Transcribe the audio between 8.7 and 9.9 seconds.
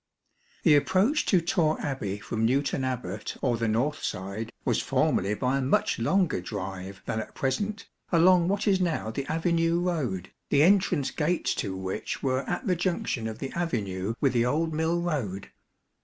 now the Avenue